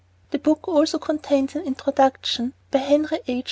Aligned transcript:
The 0.31 0.39
book 0.39 0.67
also 0.67 0.97
contains 0.97 1.55
an 1.55 1.61
introduction 1.61 2.53
by 2.71 2.79
Henry 2.79 3.19
H. 3.27 3.39